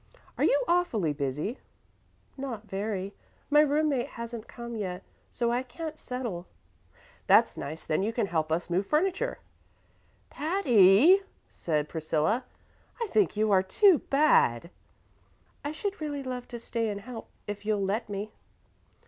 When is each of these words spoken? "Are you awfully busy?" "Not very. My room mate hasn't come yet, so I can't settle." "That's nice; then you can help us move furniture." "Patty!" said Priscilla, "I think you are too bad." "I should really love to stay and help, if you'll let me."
"Are 0.35 0.43
you 0.43 0.63
awfully 0.67 1.13
busy?" 1.13 1.59
"Not 2.35 2.63
very. 2.67 3.13
My 3.51 3.59
room 3.59 3.89
mate 3.89 4.07
hasn't 4.07 4.47
come 4.47 4.75
yet, 4.75 5.03
so 5.29 5.51
I 5.51 5.61
can't 5.61 5.95
settle." 5.95 6.47
"That's 7.27 7.55
nice; 7.55 7.85
then 7.85 8.01
you 8.01 8.11
can 8.11 8.25
help 8.25 8.51
us 8.51 8.67
move 8.67 8.87
furniture." 8.87 9.37
"Patty!" 10.31 11.21
said 11.47 11.87
Priscilla, 11.87 12.45
"I 12.99 13.05
think 13.11 13.37
you 13.37 13.51
are 13.51 13.61
too 13.61 13.99
bad." 14.09 14.71
"I 15.63 15.71
should 15.71 16.01
really 16.01 16.23
love 16.23 16.47
to 16.47 16.59
stay 16.59 16.89
and 16.89 17.01
help, 17.01 17.29
if 17.45 17.63
you'll 17.63 17.85
let 17.85 18.09
me." 18.09 18.31